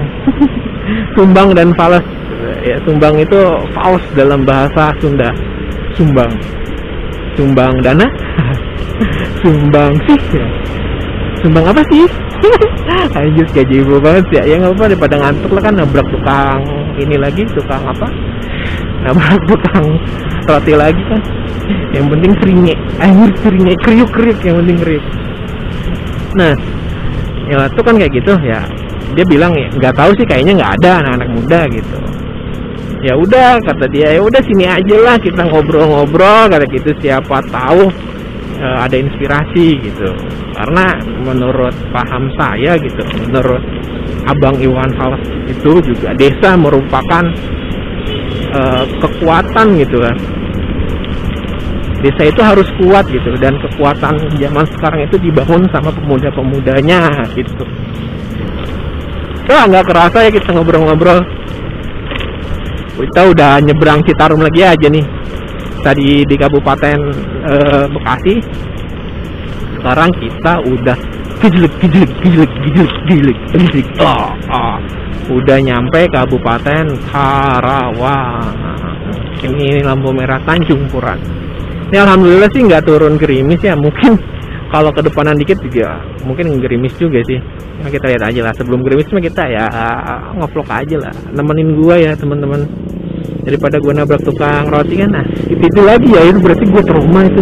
Sumbang 1.13 1.53
dan 1.57 1.69
Fals 1.77 2.05
ya 2.63 2.75
Sumbang 2.85 3.15
itu 3.21 3.39
Fals 3.75 4.03
dalam 4.17 4.45
bahasa 4.47 4.93
Sunda. 5.01 5.29
Sumbang. 5.93 6.31
Sumbang 7.37 7.73
dana 7.85 8.07
sumbang 9.41 9.93
sih 10.09 10.19
ya. 10.33 10.47
sumbang 11.41 11.65
apa 11.69 11.81
sih 11.93 12.05
Anjir 13.17 13.47
gaji 13.49 13.75
ibu 13.81 13.97
banget 13.97 14.25
ya 14.33 14.41
ya 14.45 14.55
nggak 14.61 14.73
apa 14.77 14.83
daripada 14.93 15.15
ngantuk 15.21 15.51
lah 15.57 15.61
kan 15.65 15.73
nabrak 15.73 16.07
tukang 16.13 16.61
ini 16.97 17.15
lagi 17.17 17.41
tukang 17.53 17.81
apa 17.81 18.07
nabrak 19.05 19.41
tukang 19.49 19.85
roti 20.45 20.73
lagi 20.77 21.01
kan 21.09 21.21
yang 21.93 22.05
penting 22.09 22.33
seringnya 22.41 22.75
anjir 23.01 23.31
seringnya 23.41 23.75
kriuk 23.85 24.09
kriuk 24.13 24.39
yang 24.45 24.55
penting 24.61 24.77
kriuk 24.81 25.05
nah 26.37 26.53
ya 27.47 27.67
tuh 27.71 27.83
kan 27.83 27.95
kayak 27.95 28.13
gitu 28.13 28.33
ya. 28.43 28.61
Dia 29.15 29.25
bilang 29.25 29.55
nggak 29.55 29.95
tahu 29.95 30.11
sih 30.19 30.25
kayaknya 30.27 30.59
nggak 30.61 30.73
ada 30.83 30.91
anak-anak 31.03 31.29
muda 31.31 31.59
gitu. 31.71 31.99
Ya 33.05 33.13
udah 33.13 33.61
kata 33.61 33.85
dia 33.93 34.17
ya 34.17 34.21
udah 34.21 34.41
sini 34.41 34.65
aja 34.65 34.95
lah 34.99 35.15
kita 35.21 35.47
ngobrol-ngobrol 35.47 36.51
kata 36.51 36.65
gitu. 36.69 36.91
Siapa 36.99 37.39
tahu 37.47 37.87
uh, 38.59 38.77
ada 38.83 38.97
inspirasi 38.99 39.79
gitu. 39.79 40.09
Karena 40.57 40.97
menurut 41.23 41.73
paham 41.93 42.29
saya 42.35 42.75
gitu 42.81 43.01
menurut 43.25 43.63
Abang 44.27 44.59
Iwan 44.59 44.91
Fals 44.99 45.23
itu 45.47 45.79
juga 45.87 46.11
desa 46.17 46.59
merupakan 46.59 47.23
uh, 48.51 48.83
kekuatan 48.99 49.79
gitu 49.79 50.03
kan 50.03 50.17
desa 52.01 52.29
itu 52.29 52.41
harus 52.45 52.67
kuat 52.77 53.09
gitu 53.09 53.33
dan 53.41 53.57
kekuatan 53.57 54.13
zaman 54.37 54.65
sekarang 54.77 55.01
itu 55.09 55.17
dibangun 55.17 55.65
sama 55.73 55.89
pemuda-pemudanya 55.89 57.25
gitu. 57.33 57.65
Wah 59.49 59.63
nggak 59.65 59.85
kerasa 59.89 60.27
ya 60.27 60.29
kita 60.29 60.53
ngobrol-ngobrol. 60.53 61.25
Kita 62.97 63.21
udah 63.29 63.61
nyebrang 63.61 64.01
Citarum 64.05 64.41
lagi 64.41 64.61
aja 64.65 64.87
nih. 64.89 65.05
Tadi 65.81 66.25
di 66.25 66.35
Kabupaten 66.35 66.97
e, 67.45 67.55
Bekasi. 67.93 68.35
Sekarang 69.77 70.09
kita 70.17 70.53
udah 70.65 70.97
gijlik 71.37 71.73
gijlik 71.77 72.11
gijlik 72.25 72.51
gijlik 73.05 73.37
gijlik 73.53 73.87
oh, 74.01 74.33
oh. 74.49 74.77
udah 75.29 75.57
nyampe 75.61 76.09
Kabupaten 76.09 76.97
Karawang. 77.13 78.57
Ini 79.37 79.85
lampu 79.85 80.09
merah 80.11 80.41
Tanjung 80.41 80.89
Puran 80.89 81.46
ini 81.87 81.97
alhamdulillah 82.03 82.49
sih 82.51 82.61
nggak 82.67 82.83
turun 82.83 83.15
gerimis 83.15 83.63
ya. 83.63 83.73
Mungkin 83.79 84.19
kalau 84.73 84.91
kedepanan 84.91 85.39
dikit 85.39 85.63
juga 85.63 86.03
mungkin 86.27 86.59
gerimis 86.59 86.93
juga 86.99 87.23
sih. 87.23 87.39
Nah, 87.79 87.87
kita 87.87 88.11
lihat 88.11 88.23
aja 88.27 88.41
lah. 88.43 88.53
Sebelum 88.57 88.83
gerimis 88.83 89.07
mah 89.13 89.23
kita 89.23 89.43
ya 89.47 89.65
ngevlog 90.35 90.67
aja 90.67 90.97
lah. 90.99 91.13
Nemenin 91.31 91.79
gua 91.79 91.95
ya 91.95 92.11
teman-teman. 92.19 92.67
Daripada 93.47 93.79
gue 93.79 93.93
nabrak 93.95 94.27
tukang 94.27 94.67
roti 94.67 94.99
kan 94.99 95.07
nah 95.07 95.23
itu, 95.23 95.55
itu 95.55 95.79
lagi 95.79 96.09
ya. 96.11 96.21
Itu 96.27 96.43
berarti 96.43 96.67
gue 96.67 96.83
trauma 96.83 97.21
itu. 97.23 97.41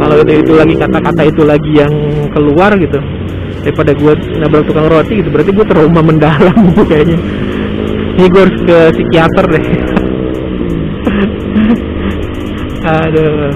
Kalau 0.00 0.14
itu, 0.24 0.32
itu 0.40 0.52
lagi 0.56 0.74
kata-kata 0.80 1.22
itu 1.28 1.42
lagi 1.44 1.72
yang 1.76 1.92
keluar 2.32 2.72
gitu. 2.80 2.96
Daripada 3.60 3.92
gue 3.92 4.12
nabrak 4.40 4.64
tukang 4.64 4.88
roti 4.88 5.20
gitu 5.20 5.28
berarti 5.28 5.52
gue 5.52 5.66
trauma 5.68 6.00
mendalam 6.00 6.56
kayaknya. 6.88 7.20
Ini 8.16 8.26
gue 8.32 8.40
harus 8.40 8.58
ke 8.64 8.78
psikiater 8.96 9.44
deh 9.50 9.64
aduh. 12.84 13.48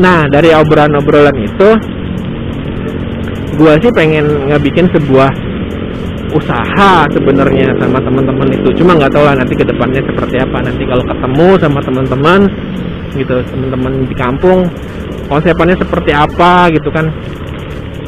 Nah 0.00 0.24
dari 0.32 0.50
obrolan-obrolan 0.56 1.36
itu 1.36 1.68
gue 3.52 3.72
sih 3.84 3.92
pengen 3.92 4.48
ngebikin 4.48 4.88
sebuah 4.88 5.28
usaha 6.32 7.04
sebenarnya 7.12 7.76
sama 7.76 8.00
teman-teman 8.00 8.48
itu. 8.56 8.68
Cuma 8.80 8.96
nggak 8.96 9.12
tahu 9.12 9.24
lah 9.28 9.36
nanti 9.36 9.52
ke 9.52 9.64
depannya 9.68 10.00
seperti 10.00 10.40
apa. 10.40 10.58
Nanti 10.64 10.82
kalau 10.88 11.04
ketemu 11.04 11.48
sama 11.60 11.80
teman-teman 11.84 12.40
gitu 13.12 13.36
teman-teman 13.52 13.92
di 14.08 14.14
kampung 14.16 14.64
konsepannya 15.28 15.76
seperti 15.76 16.16
apa 16.16 16.72
gitu 16.72 16.88
kan. 16.88 17.12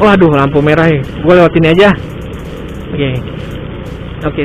Waduh 0.00 0.32
lampu 0.32 0.58
merah 0.64 0.88
ya 0.88 1.04
gue 1.04 1.32
lewat 1.36 1.52
ini 1.60 1.68
aja. 1.76 1.92
Oke. 2.94 2.96
Okay. 2.96 3.14
oke. 4.24 4.44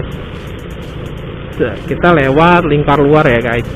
Okay. 1.60 1.76
kita 1.92 2.16
lewat 2.16 2.68
lingkar 2.72 3.04
luar 3.04 3.28
ya 3.28 3.44
guys 3.44 3.68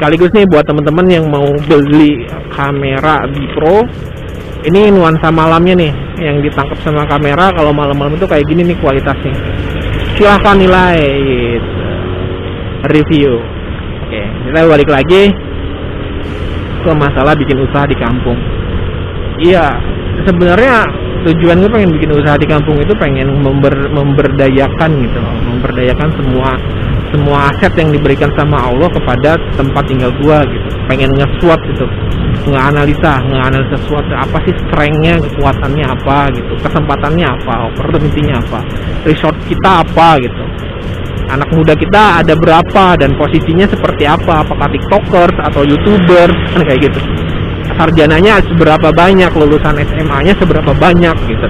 sekaligus 0.00 0.32
nih 0.32 0.48
buat 0.48 0.64
teman-teman 0.64 1.12
yang 1.12 1.28
mau 1.28 1.44
beli 1.68 2.24
kamera 2.56 3.20
di 3.36 3.44
Pro. 3.52 3.84
Ini 4.64 4.88
nuansa 4.96 5.28
malamnya 5.28 5.76
nih 5.76 5.92
yang 6.24 6.40
ditangkap 6.40 6.80
sama 6.80 7.04
kamera 7.04 7.52
kalau 7.52 7.68
malam-malam 7.76 8.16
itu 8.16 8.24
kayak 8.24 8.48
gini 8.48 8.64
nih 8.64 8.80
kualitasnya. 8.80 9.36
Silahkan 10.16 10.56
nilai 10.56 11.04
review. 12.88 13.44
Oke 14.08 14.22
kita 14.48 14.58
balik 14.72 14.88
lagi 14.88 15.28
ke 16.80 16.92
masalah 16.96 17.36
bikin 17.36 17.60
usaha 17.60 17.84
di 17.84 17.96
kampung. 18.00 18.40
Iya 19.36 19.68
sebenarnya 20.24 20.80
tujuan 21.26 21.60
gue 21.60 21.70
pengen 21.70 21.90
bikin 21.92 22.10
usaha 22.16 22.36
di 22.40 22.48
kampung 22.48 22.80
itu 22.80 22.92
pengen 22.96 23.28
member, 23.40 23.72
memberdayakan 23.92 24.90
gitu. 25.04 25.18
Loh 25.20 25.36
memberdayakan 25.50 26.08
semua 26.16 26.50
semua 27.10 27.50
aset 27.50 27.74
yang 27.74 27.90
diberikan 27.90 28.30
sama 28.38 28.70
Allah 28.70 28.86
kepada 28.94 29.34
tempat 29.58 29.82
tinggal 29.90 30.14
gua 30.22 30.46
gitu. 30.46 30.68
Pengen 30.86 31.10
nge-swap 31.18 31.60
gitu. 31.66 31.86
Nge-analisa 32.48 33.18
nge-analisa 33.26 33.76
sesuatu 33.82 34.14
apa 34.14 34.38
sih 34.46 34.54
strengthnya 34.66 35.18
kekuatannya 35.18 35.84
apa 35.84 36.30
gitu. 36.32 36.52
Kesempatannya 36.62 37.26
apa 37.26 37.54
opportunity-nya 37.74 38.38
apa. 38.38 38.60
Resort 39.04 39.36
kita 39.50 39.82
apa 39.84 40.08
gitu. 40.22 40.44
Anak 41.30 41.50
muda 41.54 41.74
kita 41.78 42.22
ada 42.22 42.34
berapa 42.34 42.98
dan 42.98 43.14
posisinya 43.18 43.66
seperti 43.66 44.06
apa. 44.06 44.46
Apakah 44.46 44.70
tiktokers 44.70 45.36
atau 45.50 45.62
youtuber 45.66 46.30
kan 46.54 46.62
kayak 46.62 46.90
gitu 46.90 47.00
sarjananya 47.78 48.42
seberapa 48.44 48.88
banyak 48.92 49.32
lulusan 49.32 49.74
SMA-nya 49.84 50.34
seberapa 50.36 50.72
banyak 50.76 51.16
gitu. 51.28 51.46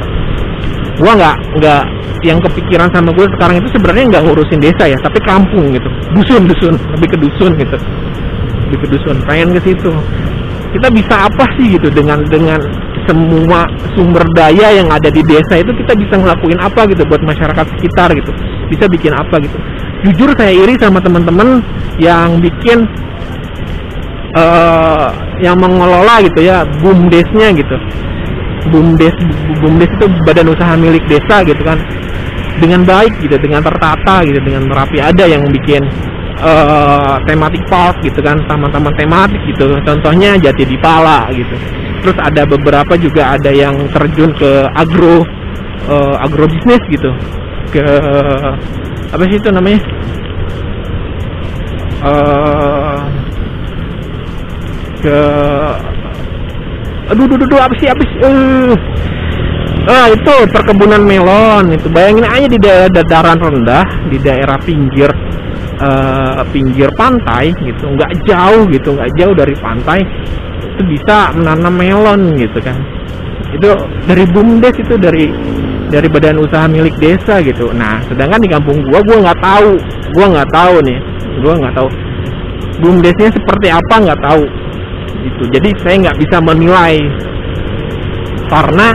Gua 1.01 1.13
nggak 1.17 1.37
nggak 1.59 1.83
yang 2.21 2.37
kepikiran 2.45 2.93
sama 2.93 3.11
gue 3.17 3.25
sekarang 3.37 3.65
itu 3.65 3.69
sebenarnya 3.73 4.05
nggak 4.13 4.25
ngurusin 4.29 4.61
desa 4.61 4.85
ya 4.85 4.99
tapi 5.01 5.19
kampung 5.25 5.73
gitu. 5.73 5.89
Dusun 6.13 6.45
dusun 6.45 6.75
lebih 6.97 7.09
ke 7.09 7.17
dusun 7.17 7.51
gitu. 7.57 7.77
Lebih 8.69 8.79
ke 8.85 8.87
dusun 8.93 9.17
pengen 9.25 9.57
ke 9.57 9.61
situ. 9.65 9.93
Kita 10.71 10.87
bisa 10.93 11.27
apa 11.27 11.45
sih 11.59 11.75
gitu 11.75 11.89
dengan 11.91 12.23
dengan 12.29 12.61
semua 13.09 13.67
sumber 13.97 14.23
daya 14.37 14.71
yang 14.77 14.87
ada 14.93 15.11
di 15.11 15.25
desa 15.27 15.59
itu 15.59 15.73
kita 15.83 15.99
bisa 15.99 16.15
ngelakuin 16.21 16.61
apa 16.63 16.87
gitu 16.93 17.03
buat 17.09 17.23
masyarakat 17.25 17.67
sekitar 17.79 18.13
gitu. 18.15 18.31
Bisa 18.69 18.85
bikin 18.87 19.17
apa 19.17 19.41
gitu. 19.41 19.57
Jujur 20.07 20.31
saya 20.37 20.53
iri 20.53 20.77
sama 20.79 21.01
teman-teman 21.01 21.65
yang 21.99 22.39
bikin 22.39 22.87
uh, 24.37 25.09
yang 25.41 25.57
mengelola 25.59 26.23
gitu 26.25 26.41
ya 26.45 26.63
bumdesnya 26.83 27.55
gitu. 27.55 27.77
Bumdes 28.69 29.17
bumdes 29.65 29.89
itu 29.89 30.07
badan 30.29 30.53
usaha 30.53 30.77
milik 30.77 31.03
desa 31.09 31.41
gitu 31.43 31.63
kan. 31.65 31.81
Dengan 32.61 32.85
baik 32.85 33.17
gitu 33.25 33.41
dengan 33.41 33.65
tertata 33.65 34.21
gitu 34.21 34.37
dengan 34.45 34.69
merapi 34.69 35.01
ada 35.01 35.25
yang 35.25 35.41
bikin 35.49 35.81
uh, 36.45 37.17
tematik 37.25 37.65
park 37.73 37.97
gitu 38.05 38.21
kan 38.21 38.37
taman-taman 38.47 38.93
tematik 39.01 39.41
gitu. 39.49 39.73
Contohnya 39.81 40.37
Jati 40.37 40.69
Dipala 40.69 41.33
gitu. 41.33 41.57
Terus 42.05 42.17
ada 42.21 42.43
beberapa 42.45 42.97
juga 43.01 43.37
ada 43.37 43.49
yang 43.53 43.77
terjun 43.93 44.33
ke 44.37 44.69
agro 44.77 45.25
uh, 45.89 46.17
agrobisnis 46.21 46.81
gitu. 46.93 47.11
Ke 47.73 47.85
apa 49.11 49.23
sih 49.29 49.37
itu 49.41 49.49
namanya? 49.53 49.81
Uh, 52.01 52.80
ke 55.01 55.19
aduh 57.11 57.27
aduh 57.27 57.43
aduh 57.43 57.59
apa 57.59 57.75
sih 57.83 57.89
uh, 57.91 58.75
ah 59.91 60.07
itu 60.13 60.35
perkebunan 60.53 61.03
melon 61.03 61.75
itu. 61.75 61.89
Bayangin 61.91 62.27
aja 62.29 62.47
di 62.47 62.59
daerah 62.61 62.91
dataran 62.93 63.39
rendah 63.41 63.87
di 64.13 64.19
daerah 64.23 64.59
pinggir 64.63 65.11
uh, 65.83 66.45
pinggir 66.55 66.93
pantai 66.95 67.51
gitu. 67.65 67.85
Nggak 67.91 68.11
jauh 68.29 68.63
gitu. 68.71 68.95
Nggak 68.95 69.11
jauh 69.19 69.35
dari 69.35 69.55
pantai 69.59 70.01
itu 70.61 70.83
bisa 70.87 71.35
menanam 71.35 71.75
melon 71.75 72.37
gitu 72.39 72.59
kan. 72.63 72.79
Itu 73.51 73.75
dari 74.07 74.25
bumdes 74.31 74.77
itu 74.79 74.95
dari 74.95 75.27
dari 75.91 76.07
badan 76.07 76.39
usaha 76.39 76.71
milik 76.71 76.95
desa 77.03 77.43
gitu. 77.43 77.75
Nah 77.75 77.99
sedangkan 78.07 78.39
di 78.39 78.49
kampung 78.53 78.79
gua 78.87 79.03
gua 79.03 79.19
nggak 79.27 79.41
tahu. 79.43 79.71
Gua 80.15 80.27
nggak 80.31 80.51
tahu 80.55 80.75
nih. 80.87 80.99
Gua 81.41 81.55
nggak 81.59 81.75
tahu 81.75 81.89
bumdesnya 82.81 83.29
seperti 83.29 83.69
apa 83.69 83.95
nggak 84.01 84.21
tahu 84.25 84.43
gitu. 85.19 85.43
Jadi 85.53 85.69
saya 85.83 85.95
nggak 86.09 86.19
bisa 86.19 86.37
menilai. 86.43 86.97
Karena 88.51 88.87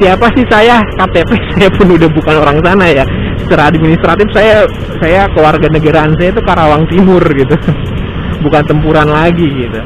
siapa 0.00 0.26
sih 0.32 0.44
saya? 0.48 0.80
KTP 1.00 1.30
saya 1.56 1.68
pun 1.74 1.88
udah 1.92 2.08
bukan 2.12 2.34
orang 2.40 2.58
sana 2.64 2.86
ya. 2.90 3.04
Secara 3.44 3.68
administratif 3.68 4.26
saya 4.32 4.64
saya 5.02 5.28
keluarga 5.36 5.66
negaraan 5.68 6.12
saya 6.16 6.32
itu 6.32 6.42
Karawang 6.44 6.84
Timur 6.88 7.22
gitu. 7.32 7.56
Bukan 8.44 8.62
tempuran 8.68 9.08
lagi 9.08 9.48
gitu. 9.48 9.80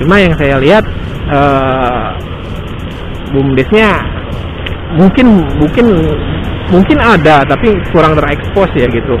Cuma 0.00 0.16
yang 0.16 0.32
saya 0.40 0.56
lihat 0.56 0.80
uh, 1.28 2.16
bumdesnya 3.36 4.00
mungkin 4.96 5.44
mungkin 5.60 5.86
mungkin 6.72 6.96
ada 6.96 7.44
tapi 7.44 7.76
kurang 7.92 8.16
terekspos 8.16 8.70
ya 8.76 8.88
gitu. 8.88 9.16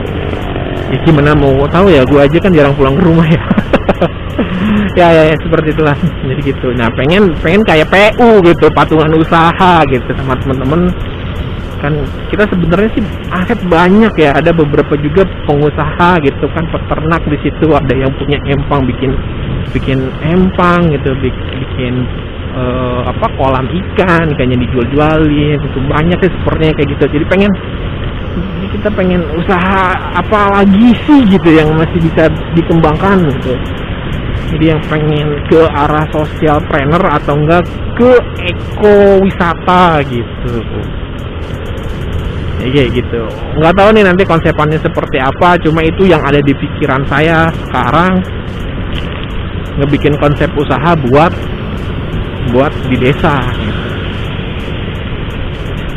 Ya 0.88 0.96
gimana 1.04 1.36
mau 1.36 1.68
tahu 1.68 1.92
ya 1.92 2.00
gue 2.08 2.16
aja 2.16 2.38
kan 2.40 2.52
jarang 2.56 2.72
pulang 2.72 2.96
ke 2.96 3.02
rumah 3.04 3.28
ya 3.28 3.42
ya, 5.00 5.08
ya 5.10 5.22
ya 5.32 5.36
seperti 5.38 5.74
itulah. 5.74 5.96
Jadi 5.98 6.40
gitu. 6.42 6.68
Nah 6.74 6.88
pengen 6.94 7.34
pengen 7.42 7.62
kayak 7.66 7.88
PU 7.90 8.42
gitu 8.44 8.66
patungan 8.72 9.10
usaha 9.18 9.82
gitu 9.90 10.10
sama 10.16 10.34
temen-temen. 10.40 10.90
Kan 11.78 11.94
kita 12.34 12.42
sebenarnya 12.50 12.90
sih 12.98 13.04
aset 13.30 13.60
banyak 13.66 14.12
ya. 14.18 14.30
Ada 14.34 14.50
beberapa 14.54 14.94
juga 14.98 15.26
pengusaha 15.46 16.10
gitu 16.22 16.46
kan 16.50 16.64
peternak 16.70 17.22
di 17.26 17.38
situ. 17.42 17.66
Ada 17.70 17.94
yang 17.94 18.12
punya 18.18 18.38
empang 18.46 18.82
bikin 18.86 19.12
bikin 19.74 19.98
empang 20.24 20.88
gitu 20.90 21.12
bikin 21.20 22.06
uh, 22.56 23.02
apa 23.06 23.26
kolam 23.36 23.66
ikan 23.68 24.26
ikannya 24.32 24.58
dijual-jualin 24.64 25.58
itu 25.60 25.78
banyak 25.86 26.18
sih 26.24 26.30
sepertinya 26.32 26.72
kayak 26.74 26.88
gitu. 26.96 27.04
Jadi 27.18 27.24
pengen 27.28 27.52
kita 28.72 28.88
pengen 28.92 29.22
usaha 29.36 29.94
apa 30.14 30.60
lagi 30.60 30.94
sih 31.06 31.20
gitu 31.28 31.50
yang 31.50 31.72
masih 31.76 31.98
bisa 32.02 32.30
dikembangkan 32.54 33.24
gitu. 33.32 33.54
Jadi 34.48 34.64
yang 34.72 34.80
pengen 34.88 35.28
ke 35.52 35.60
arah 35.68 36.08
sosial 36.08 36.56
planner 36.66 37.04
atau 37.04 37.36
enggak 37.36 37.64
ke 37.98 38.12
eco 38.48 39.20
wisata 39.20 40.00
gitu. 40.08 40.54
Ya 42.58 42.68
kayak 42.74 42.90
gitu. 42.96 43.22
Nggak 43.60 43.74
tahu 43.76 43.88
nih 43.94 44.04
nanti 44.08 44.22
konsepannya 44.24 44.78
seperti 44.80 45.18
apa 45.20 45.60
cuma 45.62 45.84
itu 45.84 46.08
yang 46.08 46.24
ada 46.24 46.40
di 46.40 46.56
pikiran 46.56 47.04
saya 47.06 47.52
sekarang. 47.68 48.18
Ngebikin 49.78 50.16
konsep 50.18 50.50
usaha 50.58 50.96
buat 51.06 51.30
buat 52.48 52.72
di 52.88 52.96
desa 52.96 53.36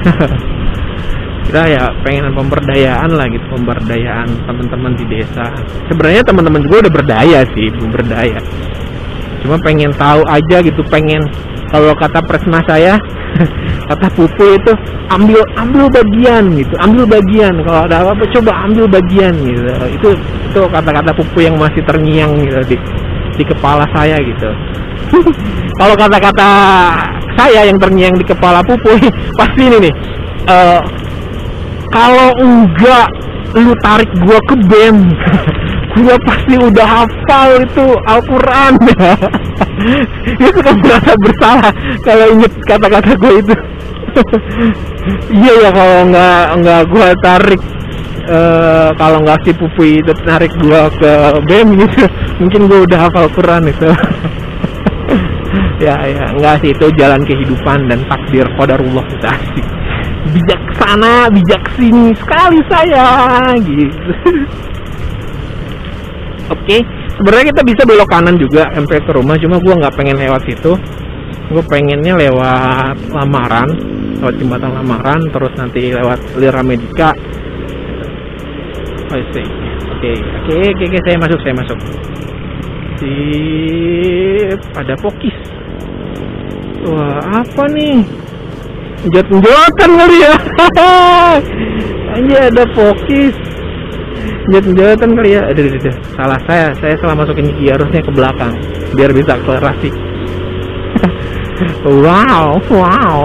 kita 1.48 1.62
ya 1.68 1.84
pengen 2.06 2.32
pemberdayaan 2.38 3.12
lah 3.12 3.25
gitu 3.32 3.46
pemberdayaan 3.51 4.30
teman-teman 4.46 4.94
di 4.96 5.06
desa. 5.10 5.50
Sebenarnya 5.90 6.22
teman-teman 6.24 6.62
juga 6.66 6.88
udah 6.88 6.94
berdaya 6.94 7.40
sih 7.56 7.68
berdaya. 7.90 8.40
Cuma 9.42 9.58
pengen 9.66 9.90
tahu 9.98 10.22
aja 10.30 10.58
gitu 10.62 10.82
pengen 10.88 11.22
kalau 11.72 11.96
kata 11.98 12.20
presma 12.27 12.60
saya 12.68 13.00
kata 13.90 14.08
pupu 14.14 14.44
itu 14.54 14.72
ambil 15.10 15.42
ambil 15.58 15.86
bagian 15.90 16.51
gitu 16.54 16.74
ambil 16.84 17.04
bagian. 17.10 17.54
Kalau 17.66 17.82
ada 17.90 17.96
apa-apa 18.06 18.24
coba 18.38 18.51
ambil 18.70 18.86
bagian 18.92 19.34
gitu. 19.42 19.62
Itu 19.98 20.10
itu 20.51 20.60
kata-kata 20.68 21.12
pupu 21.16 21.42
yang 21.42 21.58
masih 21.58 21.82
terngiang 21.88 22.38
gitu 22.44 22.60
di 22.70 22.77
di 23.40 23.44
kepala 23.48 23.88
saya 23.96 24.20
gitu. 24.22 24.50
Kalau 25.80 25.96
kata-kata 25.98 26.50
saya 27.40 27.66
yang 27.66 27.80
terngiang 27.82 28.14
di 28.14 28.25
kepala 28.27 28.62
pupu 28.62 28.94
pasti 29.40 29.62
ini 29.66 29.90
nih 29.90 29.94
uh, 30.46 30.80
kalau 31.92 32.30
enggak 32.40 33.08
lu 33.51 33.75
tarik 33.84 34.08
gua 34.24 34.40
ke 34.48 34.56
bem 34.72 35.12
gua 36.00 36.16
pasti 36.24 36.56
udah 36.56 36.88
hafal 36.88 37.50
itu 37.60 37.86
Al-Quran. 38.08 38.74
Dia 40.40 40.50
suka 40.56 40.72
merasa 40.77 41.14
bersalah 41.20 41.72
kalau 42.08 42.25
inget 42.38 42.54
kata-kata 42.66 43.12
gue 43.20 43.34
itu. 43.44 43.56
Iya 45.32 45.54
ya 45.66 45.70
kalau 45.74 46.00
nggak 46.12 46.44
nggak 46.64 46.82
gua 46.92 47.08
tarik 47.24 47.62
Uh, 48.22 48.94
kalau 49.01 49.18
nggak 49.25 49.44
si 49.44 49.51
pupu 49.51 49.98
itu 49.98 50.14
tarik 50.24 50.54
gua 50.62 50.94
ke 50.94 51.42
bem 51.50 51.74
gitu. 51.74 52.06
Mungkin 52.38 52.70
gua 52.70 52.86
udah 52.86 53.10
hafal 53.10 53.25
Quran 53.34 53.66
itu. 53.66 53.90
Ya 55.82 55.98
ya 56.06 56.30
nggak 56.38 56.62
sih 56.62 56.70
itu 56.70 56.86
jalan 57.01 57.25
kehidupan 57.25 57.90
dan 57.90 58.06
takdir 58.06 58.46
qadarullah 58.56 59.04
itu 59.10 59.25
asik 59.25 59.66
bijaksana 60.29 61.34
bijaksini 61.34 62.14
sekali 62.22 62.60
saya 62.70 63.07
gitu. 63.66 64.12
Oke 66.51 66.68
okay. 66.68 66.79
sebenarnya 67.18 67.55
kita 67.55 67.62
bisa 67.64 67.81
belok 67.88 68.10
kanan 68.12 68.36
juga 68.38 68.68
sampai 68.75 69.00
ke 69.01 69.12
rumah 69.16 69.40
cuma 69.40 69.57
gua 69.64 69.74
nggak 69.81 69.96
pengen 69.98 70.18
lewat 70.22 70.42
situ. 70.46 70.74
Gue 71.51 71.60
pengennya 71.68 72.16
lewat 72.16 73.12
lamaran 73.12 73.68
lewat 74.24 74.40
jembatan 74.40 74.72
lamaran 74.72 75.20
terus 75.36 75.51
nanti 75.60 75.92
lewat 75.92 76.40
Lira 76.40 76.64
Medika 76.64 77.12
oh, 79.12 79.20
oke 79.20 79.44
oke 80.00 80.12
oke 80.72 80.84
oke 80.88 81.00
saya 81.03 81.18
masuk 81.20 81.40
saya 81.44 81.55
masuk. 81.60 81.79
Sip 83.01 84.60
ada 84.77 84.94
pokis. 85.01 85.38
Wah 86.88 87.44
apa 87.44 87.64
nih 87.74 88.05
jat-jatan 89.09 89.92
kali 89.98 90.18
ya. 90.22 90.35
Aja 92.18 92.37
ada 92.51 92.64
pokis. 92.75 93.35
Jat-jatan 94.51 95.09
kali 95.18 95.29
ya. 95.33 95.42
Aduh, 95.50 95.66
aduh, 95.66 95.79
aduh. 95.81 95.96
salah 96.14 96.40
saya 96.46 96.66
saya 96.77 96.94
salah 97.01 97.16
masukin 97.18 97.50
gigi 97.55 97.72
harusnya 97.72 98.01
ke 98.03 98.11
belakang 98.14 98.53
biar 98.94 99.09
bisa 99.16 99.40
akselerasi 99.40 99.90
wow 102.03 102.59
wow. 102.70 103.20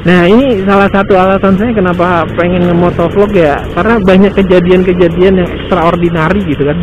Nah 0.00 0.24
ini 0.24 0.64
salah 0.64 0.88
satu 0.88 1.12
alasan 1.12 1.60
saya 1.60 1.76
kenapa 1.76 2.24
pengen 2.32 2.64
nge-motovlog 2.72 3.36
ya 3.36 3.60
Karena 3.76 4.00
banyak 4.00 4.32
kejadian-kejadian 4.32 5.44
yang 5.44 5.48
extraordinary 5.60 6.40
gitu 6.48 6.64
kan. 6.64 6.78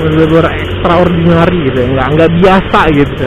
Benar-benar 0.00 0.48
extraordinary 0.56 1.58
gitu 1.68 1.80
nggak 1.92 2.08
nggak 2.16 2.30
biasa 2.40 2.80
gitu 2.96 3.26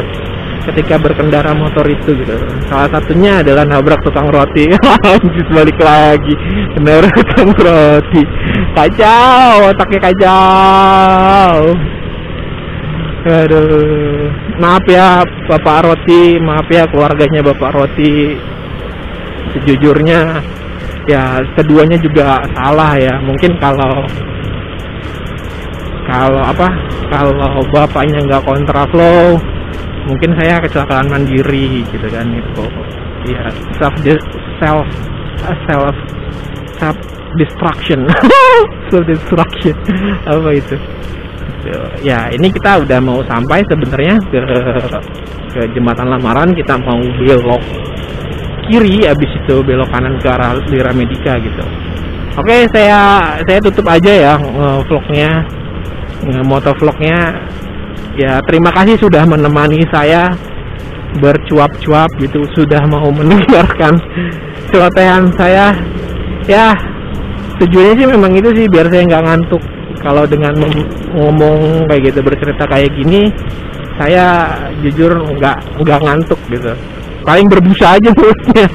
ketika 0.69 1.01
berkendara 1.01 1.51
motor 1.57 1.85
itu 1.89 2.13
gitu. 2.13 2.35
Salah 2.69 2.89
satunya 2.93 3.41
adalah 3.41 3.65
nabrak 3.65 3.99
tukang 4.05 4.29
roti. 4.29 4.69
Lanjut 5.07 5.47
balik 5.49 5.79
lagi 5.81 6.33
benar 6.77 7.09
tukang 7.17 7.51
roti. 7.57 8.21
Kacau 8.77 9.73
otaknya 9.73 9.99
kacau 10.11 11.53
aduh. 13.19 14.31
Maaf 14.61 14.85
ya 14.87 15.21
bapak 15.49 15.77
roti. 15.85 16.39
Maaf 16.39 16.67
ya 16.71 16.87
keluarganya 16.87 17.41
bapak 17.43 17.71
roti. 17.75 18.37
Sejujurnya 19.55 20.39
ya 21.09 21.41
keduanya 21.57 21.97
juga 21.99 22.39
salah 22.53 22.95
ya. 22.95 23.17
Mungkin 23.25 23.57
kalau 23.57 24.05
kalau 26.09 26.41
apa? 26.41 26.67
Kalau 27.09 27.61
bapaknya 27.73 28.21
nggak 28.25 28.45
kontraflow 28.45 29.37
mungkin 30.09 30.33
saya 30.41 30.57
kecelakaan 30.57 31.05
mandiri 31.05 31.85
gitu 31.85 32.07
kan 32.09 32.25
itu 32.33 32.65
ya 33.29 33.45
self 33.77 33.93
self 34.57 34.87
self 35.69 35.95
self 36.81 36.97
destruction. 37.37 38.09
Self 38.89 39.05
destruction. 39.05 39.75
Apa 40.25 40.49
itu? 40.55 40.75
Ya 42.01 42.31
ini 42.33 42.49
kita 42.49 42.81
udah 42.81 42.97
mau 43.03 43.21
sampai 43.27 43.61
sebenarnya 43.67 44.17
ke 44.31 44.39
ke 45.53 45.61
jembatan 45.77 46.09
lamaran. 46.09 46.49
Kita 46.57 46.79
mau 46.81 46.97
belok 46.97 47.61
kiri 48.69 49.05
habis 49.05 49.29
itu 49.29 49.61
belok 49.61 49.89
kanan 49.93 50.17
ke 50.17 50.29
arah 50.29 50.57
Lira 50.71 50.89
Medika 50.95 51.37
gitu. 51.37 51.61
Oke 52.39 52.65
saya 52.71 53.35
saya 53.43 53.59
tutup 53.59 53.85
aja 53.85 54.09
ya 54.09 54.33
eh, 54.39 54.79
vlognya. 54.87 55.31
Eh, 56.19 56.43
motovlognya 56.43 57.17
ya 58.19 58.41
terima 58.47 58.71
kasih 58.75 58.99
sudah 58.99 59.23
menemani 59.23 59.83
saya 59.93 60.27
bercuap-cuap 61.17 62.09
gitu 62.21 62.45
sudah 62.53 62.85
mau 62.85 63.09
mendengarkan 63.17 63.97
celotehan 64.69 65.33
saya. 65.33 65.73
Ya 66.45 66.73
tujuannya 67.57 67.93
sih 67.97 68.07
memang 68.07 68.31
itu 68.37 68.49
sih 68.53 68.65
biar 68.69 68.87
saya 68.93 69.03
nggak 69.09 69.25
ngantuk. 69.25 69.63
Kalau 69.99 70.23
dengan 70.23 70.55
ngomong 71.11 71.89
kayak 71.91 72.13
gitu 72.13 72.19
bercerita 72.23 72.63
kayak 72.69 72.93
gini 72.95 73.27
saya 73.99 74.55
jujur 74.79 75.11
nggak 75.35 75.57
nggak 75.81 75.99
ngantuk 76.05 76.39
gitu. 76.47 76.71
Paling 77.25 77.51
berbusa 77.51 77.99
aja 77.99 78.09
mulutnya. 78.17 78.67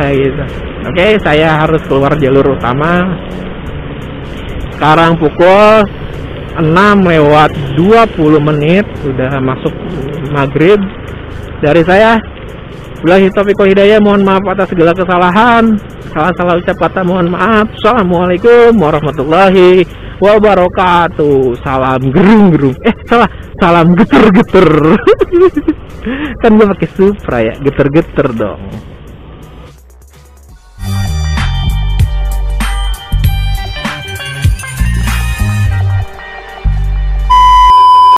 Kayak 0.00 0.14
gitu. 0.16 0.44
Oke 0.88 1.06
saya 1.20 1.60
harus 1.60 1.82
keluar 1.84 2.16
jalur 2.16 2.56
utama. 2.56 3.20
Sekarang 4.72 5.14
pukul 5.20 5.84
6 6.58 7.08
lewat 7.08 7.50
20 7.80 8.48
menit 8.48 8.84
sudah 9.00 9.40
masuk 9.40 9.74
maghrib. 10.34 10.80
Dari 11.62 11.82
saya 11.86 12.18
Bilahi 13.02 13.34
taufiq 13.34 13.58
hidayah 13.66 13.98
mohon 13.98 14.22
maaf 14.22 14.46
atas 14.46 14.70
segala 14.70 14.94
kesalahan. 14.94 15.74
Salah-salah 16.14 16.54
ucap 16.62 16.76
kata 16.78 17.02
mohon 17.02 17.34
maaf. 17.34 17.66
Assalamualaikum 17.82 18.78
warahmatullahi 18.78 19.82
wabarakatuh. 20.22 21.58
Salam 21.66 22.14
gerung-gerung. 22.14 22.78
Eh 22.86 22.94
salah 23.10 23.26
salam 23.58 23.98
geter-geter. 23.98 24.70
Kan 26.46 26.58
gue 26.58 26.66
pakai 26.66 26.88
supra 26.94 27.38
ya 27.42 27.54
geter-geter 27.58 28.30
dong 28.34 28.62